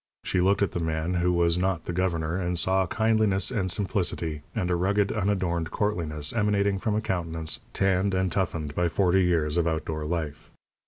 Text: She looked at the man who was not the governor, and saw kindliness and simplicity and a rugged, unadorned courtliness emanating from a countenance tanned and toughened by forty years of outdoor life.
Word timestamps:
She 0.23 0.41
looked 0.41 0.63
at 0.63 0.71
the 0.71 0.79
man 0.79 1.13
who 1.13 1.31
was 1.31 1.59
not 1.59 1.85
the 1.85 1.93
governor, 1.93 2.35
and 2.41 2.57
saw 2.57 2.87
kindliness 2.87 3.51
and 3.51 3.69
simplicity 3.69 4.41
and 4.55 4.71
a 4.71 4.75
rugged, 4.75 5.11
unadorned 5.11 5.69
courtliness 5.69 6.33
emanating 6.33 6.79
from 6.79 6.95
a 6.95 7.01
countenance 7.01 7.59
tanned 7.71 8.15
and 8.15 8.31
toughened 8.31 8.73
by 8.73 8.87
forty 8.87 9.23
years 9.23 9.57
of 9.57 9.67
outdoor 9.67 10.05
life. 10.07 10.49